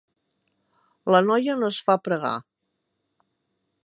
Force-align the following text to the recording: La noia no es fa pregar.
La 1.15 1.19
noia 1.27 1.57
no 1.63 1.69
es 1.75 1.81
fa 1.89 1.97
pregar. 2.07 2.33